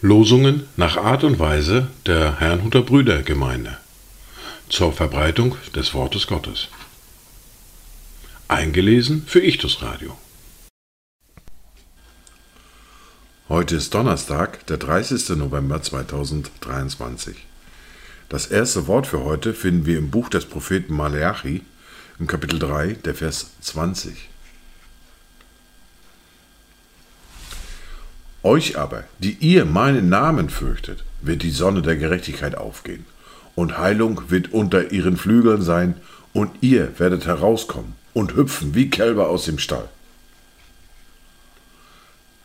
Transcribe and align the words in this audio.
Losungen 0.00 0.68
nach 0.76 0.98
Art 0.98 1.24
und 1.24 1.38
Weise 1.38 1.88
der 2.04 2.38
Herrnhuter 2.38 2.82
Brüdergemeinde 2.82 3.78
zur 4.68 4.92
Verbreitung 4.92 5.56
des 5.74 5.94
Wortes 5.94 6.26
Gottes. 6.26 6.68
Eingelesen 8.48 9.24
für 9.26 9.40
Ichtus 9.40 9.80
Radio. 9.80 10.18
Heute 13.48 13.76
ist 13.76 13.94
Donnerstag, 13.94 14.66
der 14.66 14.76
30. 14.76 15.36
November 15.38 15.80
2023. 15.80 17.36
Das 18.28 18.46
erste 18.46 18.86
Wort 18.86 19.06
für 19.06 19.24
heute 19.24 19.54
finden 19.54 19.86
wir 19.86 19.96
im 19.96 20.10
Buch 20.10 20.28
des 20.28 20.44
Propheten 20.44 20.94
Maleachi 20.94 21.62
im 22.18 22.26
Kapitel 22.26 22.58
3, 22.58 22.94
der 23.04 23.14
Vers 23.14 23.50
20. 23.60 24.28
Euch 28.42 28.78
aber, 28.78 29.04
die 29.18 29.32
ihr 29.40 29.64
meinen 29.64 30.08
Namen 30.08 30.50
fürchtet, 30.50 31.02
wird 31.22 31.42
die 31.42 31.50
Sonne 31.50 31.82
der 31.82 31.96
Gerechtigkeit 31.96 32.56
aufgehen, 32.56 33.06
und 33.54 33.78
Heilung 33.78 34.30
wird 34.30 34.52
unter 34.52 34.92
ihren 34.92 35.16
Flügeln 35.16 35.62
sein, 35.62 35.96
und 36.32 36.50
ihr 36.60 36.98
werdet 36.98 37.26
herauskommen 37.26 37.94
und 38.12 38.34
hüpfen 38.34 38.74
wie 38.74 38.90
Kälber 38.90 39.28
aus 39.28 39.44
dem 39.44 39.58
Stall. 39.58 39.88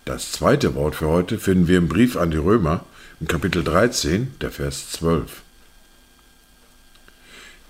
Das 0.06 0.32
zweite 0.32 0.74
Wort 0.76 0.96
für 0.96 1.08
heute 1.08 1.38
finden 1.38 1.68
wir 1.68 1.78
im 1.78 1.88
Brief 1.88 2.16
an 2.18 2.32
die 2.32 2.38
Römer 2.38 2.86
im 3.20 3.28
Kapitel 3.28 3.64
13, 3.64 4.34
der 4.42 4.52
Vers 4.52 4.92
12. 4.92 5.42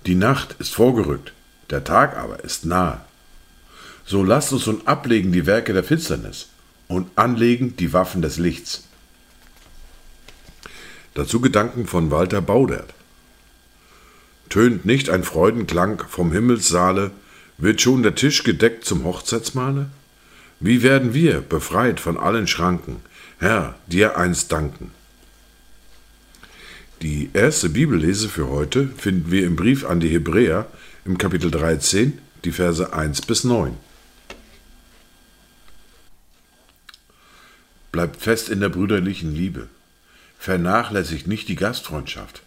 Die 0.06 0.14
Nacht 0.14 0.56
ist 0.58 0.74
vorgerückt, 0.74 1.32
der 1.70 1.84
Tag 1.84 2.16
aber 2.16 2.44
ist 2.44 2.64
nahe. 2.66 3.00
So 4.04 4.24
lasst 4.24 4.52
uns 4.52 4.66
nun 4.66 4.86
ablegen 4.86 5.32
die 5.32 5.46
Werke 5.46 5.72
der 5.72 5.84
Finsternis 5.84 6.48
und 6.88 7.08
anlegen 7.16 7.76
die 7.76 7.92
Waffen 7.92 8.22
des 8.22 8.38
Lichts. 8.38 8.84
Dazu 11.14 11.40
Gedanken 11.40 11.86
von 11.86 12.10
Walter 12.10 12.40
Baudert. 12.40 12.92
Tönt 14.48 14.84
nicht 14.84 15.10
ein 15.10 15.22
Freudenklang 15.22 16.02
vom 16.08 16.32
Himmelssaale, 16.32 17.12
wird 17.58 17.80
schon 17.80 18.02
der 18.02 18.14
Tisch 18.14 18.42
gedeckt 18.42 18.84
zum 18.84 19.04
Hochzeitsmahle? 19.04 19.90
Wie 20.58 20.82
werden 20.82 21.14
wir 21.14 21.40
befreit 21.40 22.00
von 22.00 22.18
allen 22.18 22.46
Schranken, 22.46 22.96
Herr, 23.38 23.76
dir 23.86 24.16
einst 24.16 24.50
danken? 24.50 24.90
Die 27.02 27.30
erste 27.32 27.70
Bibellese 27.70 28.28
für 28.28 28.48
heute 28.48 28.88
finden 28.98 29.30
wir 29.30 29.46
im 29.46 29.56
Brief 29.56 29.86
an 29.86 30.00
die 30.00 30.08
Hebräer 30.08 30.66
im 31.04 31.16
Kapitel 31.16 31.50
13, 31.50 32.18
die 32.44 32.52
Verse 32.52 32.92
1 32.92 33.22
bis 33.22 33.44
9. 33.44 33.76
Bleibt 37.90 38.20
fest 38.20 38.48
in 38.48 38.60
der 38.60 38.68
brüderlichen 38.68 39.34
Liebe. 39.34 39.68
Vernachlässigt 40.38 41.26
nicht 41.26 41.48
die 41.48 41.56
Gastfreundschaft. 41.56 42.42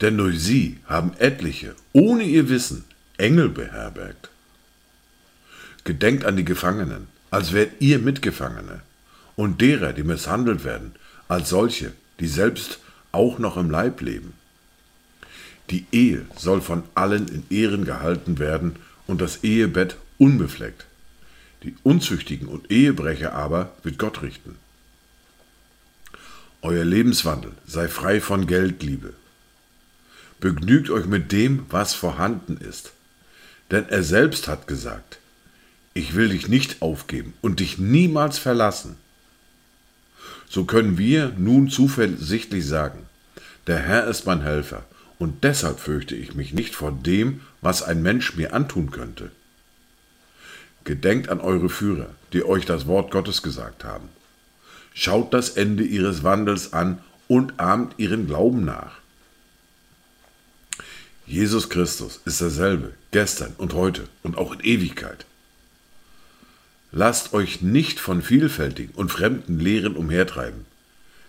Denn 0.00 0.16
durch 0.16 0.40
sie 0.40 0.78
haben 0.86 1.12
etliche, 1.18 1.74
ohne 1.92 2.24
ihr 2.24 2.48
Wissen, 2.48 2.84
Engel 3.18 3.48
beherbergt. 3.48 4.30
Gedenkt 5.84 6.24
an 6.24 6.36
die 6.36 6.44
Gefangenen, 6.44 7.08
als 7.30 7.52
wärt 7.52 7.80
ihr 7.80 7.98
Mitgefangene, 7.98 8.80
und 9.36 9.60
derer, 9.60 9.92
die 9.92 10.02
misshandelt 10.04 10.64
werden, 10.64 10.94
als 11.28 11.50
solche, 11.50 11.92
die 12.18 12.28
selbst 12.28 12.78
auch 13.12 13.38
noch 13.38 13.56
im 13.56 13.70
Leib 13.70 14.00
leben. 14.00 14.32
Die 15.70 15.86
Ehe 15.92 16.26
soll 16.36 16.60
von 16.60 16.82
allen 16.94 17.28
in 17.28 17.44
Ehren 17.50 17.84
gehalten 17.84 18.38
werden 18.38 18.76
und 19.06 19.20
das 19.20 19.44
Ehebett 19.44 19.96
unbefleckt. 20.18 20.86
Die 21.62 21.76
Unzüchtigen 21.82 22.48
und 22.48 22.70
Ehebrecher 22.70 23.34
aber 23.34 23.72
wird 23.82 23.98
Gott 23.98 24.22
richten. 24.22 24.56
Euer 26.62 26.84
Lebenswandel 26.84 27.52
sei 27.66 27.88
frei 27.88 28.20
von 28.20 28.46
Geldliebe. 28.46 29.14
Begnügt 30.40 30.90
euch 30.90 31.06
mit 31.06 31.32
dem, 31.32 31.66
was 31.70 31.94
vorhanden 31.94 32.56
ist. 32.56 32.92
Denn 33.70 33.88
er 33.88 34.02
selbst 34.02 34.48
hat 34.48 34.66
gesagt, 34.66 35.18
ich 35.94 36.14
will 36.14 36.30
dich 36.30 36.48
nicht 36.48 36.82
aufgeben 36.82 37.34
und 37.40 37.60
dich 37.60 37.78
niemals 37.78 38.38
verlassen. 38.38 38.96
So 40.48 40.64
können 40.64 40.98
wir 40.98 41.32
nun 41.38 41.68
zuversichtlich 41.70 42.66
sagen, 42.66 43.06
der 43.66 43.78
Herr 43.78 44.06
ist 44.06 44.26
mein 44.26 44.42
Helfer, 44.42 44.84
und 45.20 45.44
deshalb 45.44 45.78
fürchte 45.78 46.16
ich 46.16 46.34
mich 46.34 46.54
nicht 46.54 46.74
vor 46.74 46.92
dem, 46.92 47.42
was 47.60 47.82
ein 47.82 48.02
Mensch 48.02 48.34
mir 48.36 48.54
antun 48.54 48.90
könnte. 48.90 49.30
Gedenkt 50.84 51.28
an 51.28 51.40
eure 51.40 51.68
Führer, 51.68 52.08
die 52.32 52.42
euch 52.42 52.64
das 52.64 52.86
Wort 52.86 53.10
Gottes 53.10 53.42
gesagt 53.42 53.84
haben. 53.84 54.08
Schaut 54.94 55.34
das 55.34 55.50
Ende 55.50 55.84
ihres 55.84 56.24
Wandels 56.24 56.72
an 56.72 57.00
und 57.28 57.60
ahmt 57.60 57.94
ihren 57.98 58.26
Glauben 58.26 58.64
nach. 58.64 58.92
Jesus 61.26 61.68
Christus 61.68 62.20
ist 62.24 62.40
derselbe, 62.40 62.94
gestern 63.10 63.52
und 63.58 63.74
heute 63.74 64.08
und 64.22 64.38
auch 64.38 64.52
in 64.52 64.60
Ewigkeit. 64.60 65.26
Lasst 66.92 67.34
euch 67.34 67.60
nicht 67.60 68.00
von 68.00 68.22
vielfältigen 68.22 68.94
und 68.94 69.12
fremden 69.12 69.60
Lehren 69.60 69.96
umhertreiben, 69.96 70.64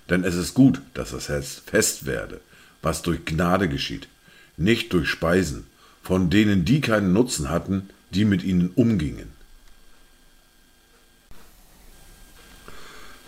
denn 0.09 0.23
es 0.23 0.35
ist 0.35 0.53
gut, 0.53 0.81
dass 0.93 1.11
das 1.11 1.27
Herz 1.27 1.61
fest 1.65 2.05
werde, 2.05 2.39
was 2.81 3.01
durch 3.01 3.25
Gnade 3.25 3.69
geschieht, 3.69 4.07
nicht 4.57 4.93
durch 4.93 5.09
Speisen, 5.09 5.65
von 6.03 6.29
denen 6.29 6.65
die 6.65 6.81
keinen 6.81 7.13
Nutzen 7.13 7.49
hatten, 7.49 7.89
die 8.11 8.25
mit 8.25 8.43
ihnen 8.43 8.71
umgingen. 8.75 9.29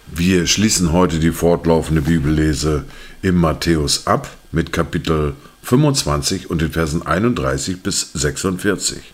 Wir 0.07 0.47
schließen 0.47 0.91
heute 0.91 1.19
die 1.19 1.31
fortlaufende 1.31 2.01
Bibellese 2.01 2.85
im 3.21 3.35
Matthäus 3.35 4.05
ab 4.05 4.29
mit 4.51 4.71
Kapitel 4.71 5.35
25 5.63 6.49
und 6.49 6.61
den 6.61 6.71
Versen 6.71 7.05
31 7.05 7.81
bis 7.81 8.11
46. 8.13 9.13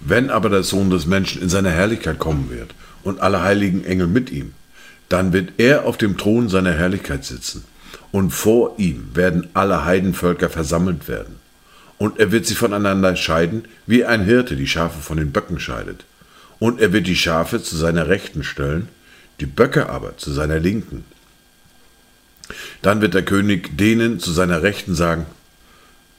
Wenn 0.00 0.30
aber 0.30 0.48
der 0.48 0.64
Sohn 0.64 0.90
des 0.90 1.06
Menschen 1.06 1.42
in 1.42 1.48
seiner 1.48 1.70
Herrlichkeit 1.70 2.18
kommen 2.18 2.50
wird 2.50 2.74
und 3.04 3.20
alle 3.20 3.42
heiligen 3.42 3.84
Engel 3.84 4.08
mit 4.08 4.30
ihm, 4.30 4.54
dann 5.12 5.32
wird 5.32 5.52
er 5.58 5.84
auf 5.84 5.98
dem 5.98 6.16
Thron 6.16 6.48
seiner 6.48 6.72
Herrlichkeit 6.72 7.24
sitzen, 7.24 7.64
und 8.12 8.30
vor 8.30 8.74
ihm 8.78 9.10
werden 9.14 9.48
alle 9.54 9.84
Heidenvölker 9.84 10.48
versammelt 10.48 11.08
werden. 11.08 11.36
Und 11.98 12.18
er 12.18 12.32
wird 12.32 12.46
sie 12.46 12.54
voneinander 12.54 13.14
scheiden, 13.16 13.64
wie 13.86 14.04
ein 14.04 14.24
Hirte 14.24 14.56
die 14.56 14.66
Schafe 14.66 15.00
von 15.00 15.18
den 15.18 15.30
Böcken 15.30 15.60
scheidet. 15.60 16.04
Und 16.58 16.80
er 16.80 16.92
wird 16.92 17.06
die 17.06 17.16
Schafe 17.16 17.62
zu 17.62 17.76
seiner 17.76 18.08
Rechten 18.08 18.42
stellen, 18.42 18.88
die 19.40 19.46
Böcke 19.46 19.88
aber 19.88 20.16
zu 20.16 20.32
seiner 20.32 20.58
Linken. 20.58 21.04
Dann 22.82 23.00
wird 23.00 23.14
der 23.14 23.24
König 23.24 23.76
denen 23.76 24.18
zu 24.18 24.32
seiner 24.32 24.62
Rechten 24.62 24.94
sagen, 24.94 25.26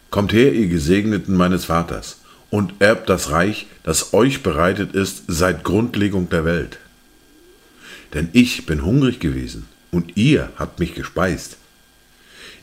Kommt 0.09 0.31
her, 0.31 0.53
ihr 0.53 0.67
Gesegneten 0.67 1.35
meines 1.35 1.65
Vaters, 1.65 2.17
und 2.51 2.73
erbt 2.79 3.09
das 3.09 3.31
Reich, 3.31 3.65
das 3.81 4.13
euch 4.13 4.43
bereitet 4.43 4.93
ist 4.93 5.23
seit 5.27 5.63
Grundlegung 5.63 6.29
der 6.29 6.45
Welt. 6.45 6.77
Denn 8.13 8.29
ich 8.33 8.65
bin 8.65 8.83
hungrig 8.85 9.19
gewesen, 9.19 9.67
und 9.91 10.17
ihr 10.17 10.51
habt 10.57 10.79
mich 10.79 10.93
gespeist. 10.93 11.57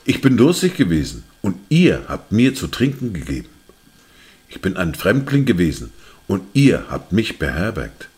Ich 0.05 0.21
bin 0.21 0.37
durstig 0.37 0.77
gewesen, 0.77 1.25
und 1.43 1.57
ihr 1.69 2.05
habt 2.09 2.33
mir 2.33 2.55
zu 2.55 2.67
trinken 2.67 3.13
gegeben. 3.13 3.49
Ich 4.49 4.61
bin 4.61 4.77
ein 4.77 4.95
Fremdling 4.95 5.45
gewesen, 5.45 5.93
und 6.27 6.43
ihr 6.55 6.85
habt 6.89 7.13
mich 7.13 7.39
beherbergt. 7.39 8.09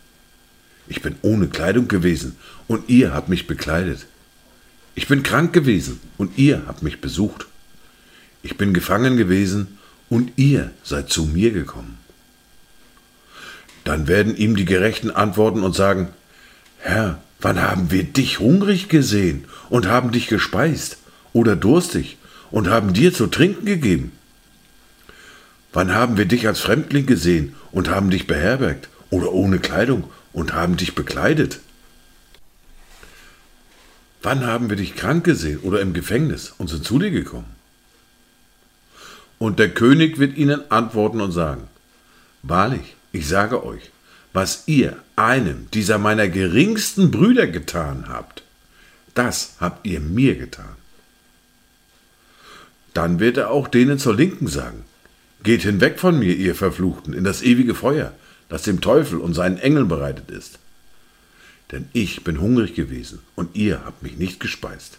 Ich 0.89 1.01
bin 1.01 1.17
ohne 1.23 1.49
Kleidung 1.49 1.89
gewesen, 1.89 2.37
und 2.69 2.89
ihr 2.89 3.15
habt 3.15 3.29
mich 3.29 3.47
bekleidet. 3.47 4.07
Ich 4.95 5.09
bin 5.09 5.23
krank 5.23 5.53
gewesen, 5.53 6.01
und 6.19 6.37
ihr 6.39 6.63
habt 6.67 6.83
mich 6.83 7.01
besucht. 7.01 7.47
Ich 8.43 8.57
bin 8.57 8.75
gefangen 8.75 9.17
gewesen, 9.17 9.79
und 10.11 10.33
ihr 10.37 10.71
seid 10.83 11.11
zu 11.11 11.25
mir 11.25 11.53
gekommen. 11.53 11.97
Dann 13.85 14.07
werden 14.09 14.37
ihm 14.37 14.57
die 14.57 14.67
Gerechten 14.67 15.11
antworten 15.11 15.63
und 15.63 15.75
sagen, 15.75 16.09
Herr, 16.83 17.23
wann 17.41 17.63
haben 17.63 17.93
wir 17.93 18.03
dich 18.03 18.41
hungrig 18.41 18.89
gesehen 18.89 19.45
und 19.71 19.87
haben 19.87 20.11
dich 20.11 20.27
gespeist 20.27 20.99
oder 21.33 21.55
durstig 21.55 22.19
und 22.51 22.69
haben 22.69 22.93
dir 22.93 23.15
zu 23.15 23.29
trinken 23.29 23.65
gegeben? 23.65 24.11
Wann 25.73 25.95
haben 25.95 26.17
wir 26.17 26.25
dich 26.25 26.49
als 26.49 26.59
Fremdling 26.59 27.07
gesehen 27.07 27.55
und 27.71 27.89
haben 27.89 28.11
dich 28.11 28.27
beherbergt 28.27 28.89
oder 29.11 29.33
ohne 29.33 29.61
Kleidung 29.61 30.11
und 30.33 30.55
haben 30.55 30.77
dich 30.77 30.97
bekleidet? 30.97 31.61
Wann 34.21 34.45
haben 34.45 34.69
wir 34.69 34.77
dich 34.77 34.97
krank 34.97 35.25
gesehen 35.25 35.61
oder 35.61 35.81
im 35.81 35.93
Gefängnis 35.95 36.53
und 36.59 36.67
sind 36.69 36.85
zu 36.85 36.99
dir 36.99 37.13
gekommen? 37.13 37.57
Und 39.39 39.61
der 39.61 39.71
König 39.71 40.19
wird 40.19 40.37
ihnen 40.37 40.69
antworten 40.71 41.21
und 41.21 41.31
sagen, 41.31 41.69
Wahrlich, 42.43 42.97
ich 43.13 43.29
sage 43.29 43.65
euch, 43.65 43.93
was 44.33 44.65
ihr 44.67 44.97
einem 45.17 45.69
dieser 45.73 45.99
meiner 45.99 46.29
geringsten 46.29 47.11
Brüder 47.11 47.47
getan 47.47 48.07
habt, 48.09 48.43
das 49.15 49.57
habt 49.61 49.87
ihr 49.87 50.01
mir 50.01 50.37
getan. 50.37 50.77
Dann 52.95 53.21
wird 53.21 53.37
er 53.37 53.51
auch 53.51 53.69
denen 53.69 53.99
zur 53.99 54.15
Linken 54.15 54.47
sagen, 54.47 54.85
Geht 55.43 55.63
hinweg 55.63 55.99
von 55.99 56.19
mir, 56.19 56.37
ihr 56.37 56.55
Verfluchten, 56.55 57.15
in 57.15 57.25
das 57.25 57.43
ewige 57.43 57.75
Feuer, 57.75 58.13
das 58.49 58.63
dem 58.63 58.81
Teufel 58.81 59.19
und 59.19 59.35
seinen 59.35 59.59
Engeln 59.59 59.89
bereitet 59.89 60.31
ist. 60.31 60.59
Denn 61.73 61.89
ich 61.93 62.23
bin 62.23 62.41
hungrig 62.41 62.75
gewesen, 62.75 63.21
und 63.35 63.57
ihr 63.57 63.85
habt 63.85 64.03
mich 64.03 64.17
nicht 64.19 64.39
gespeist. 64.39 64.99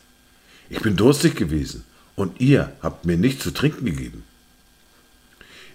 Ich 0.70 0.82
bin 0.82 0.98
durstig 0.98 1.36
gewesen, 1.36 1.86
und 2.16 2.42
ihr 2.42 2.74
habt 2.82 3.06
mir 3.06 3.16
nicht 3.16 3.42
zu 3.42 3.52
trinken 3.52 3.86
gegeben. 3.86 4.24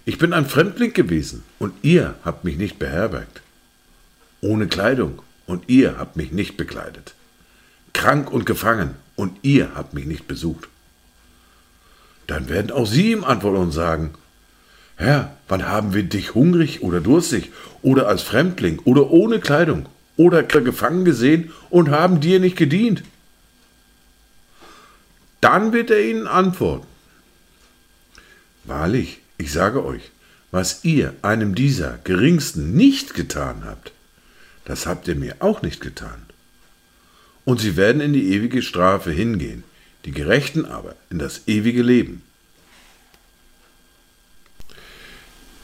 Ich 0.05 0.17
bin 0.17 0.33
ein 0.33 0.45
Fremdling 0.45 0.93
gewesen, 0.93 1.43
und 1.57 1.73
ihr 1.81 2.15
habt 2.23 2.43
mich 2.43 2.57
nicht 2.57 2.77
beherbergt. 2.77 3.41
Ohne 4.41 4.67
Kleidung, 4.67 5.21
und 5.45 5.67
ihr 5.67 5.97
habt 5.97 6.15
mich 6.15 6.31
nicht 6.31 6.57
bekleidet. 6.57 7.13
Krank 7.93 8.31
und 8.31 8.45
gefangen, 8.45 8.95
und 9.15 9.37
ihr 9.41 9.71
habt 9.75 9.93
mich 9.93 10.05
nicht 10.05 10.27
besucht. 10.27 10.67
Dann 12.27 12.47
werden 12.47 12.71
auch 12.71 12.85
sie 12.85 13.11
ihm 13.11 13.23
antworten 13.23 13.63
und 13.63 13.71
sagen, 13.71 14.13
Herr, 14.95 15.35
wann 15.47 15.67
haben 15.67 15.93
wir 15.93 16.03
dich 16.03 16.35
hungrig 16.35 16.83
oder 16.83 17.01
durstig 17.01 17.51
oder 17.81 18.07
als 18.07 18.21
Fremdling 18.21 18.79
oder 18.83 19.09
ohne 19.09 19.39
Kleidung 19.39 19.87
oder 20.15 20.43
gefangen 20.43 21.05
gesehen 21.05 21.51
und 21.69 21.89
haben 21.89 22.19
dir 22.19 22.39
nicht 22.39 22.57
gedient? 22.57 23.03
Dann 25.41 25.73
wird 25.73 25.89
er 25.89 26.03
ihnen 26.03 26.27
antworten. 26.27 26.85
Wahrlich, 28.65 29.19
ich 29.37 29.51
sage 29.51 29.83
euch, 29.83 30.11
was 30.51 30.83
ihr 30.83 31.13
einem 31.21 31.55
dieser 31.55 31.97
geringsten 32.03 32.73
nicht 32.75 33.13
getan 33.13 33.63
habt, 33.65 33.91
das 34.69 34.85
habt 34.85 35.07
ihr 35.07 35.15
mir 35.15 35.37
auch 35.39 35.63
nicht 35.63 35.81
getan. 35.81 36.27
Und 37.43 37.59
sie 37.59 37.75
werden 37.75 38.01
in 38.01 38.13
die 38.13 38.33
ewige 38.33 38.61
Strafe 38.61 39.09
hingehen, 39.09 39.63
die 40.05 40.11
Gerechten 40.11 40.63
aber 40.63 40.93
in 41.09 41.17
das 41.17 41.47
ewige 41.47 41.81
Leben. 41.81 42.21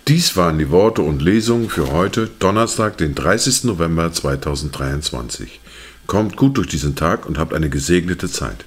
Dies 0.07 0.35
waren 0.35 0.57
die 0.57 0.71
Worte 0.71 1.03
und 1.03 1.21
Lesungen 1.21 1.69
für 1.69 1.91
heute, 1.91 2.31
Donnerstag, 2.39 2.97
den 2.97 3.13
30. 3.13 3.65
November 3.65 4.11
2023. 4.11 5.59
Kommt 6.07 6.35
gut 6.35 6.57
durch 6.57 6.67
diesen 6.67 6.95
Tag 6.95 7.27
und 7.27 7.37
habt 7.37 7.53
eine 7.53 7.69
gesegnete 7.69 8.27
Zeit. 8.27 8.65